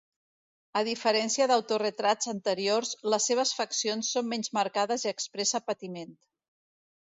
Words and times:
A 0.79 0.81
diferència 0.87 1.47
d'autoretrats 1.51 2.31
anteriors, 2.33 2.95
les 3.15 3.29
seves 3.33 3.53
faccions 3.61 4.11
són 4.17 4.29
menys 4.35 4.53
marcades 4.61 5.07
i 5.09 5.15
expressa 5.15 5.65
patiment. 5.71 6.21